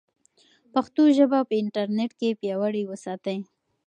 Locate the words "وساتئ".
2.87-3.39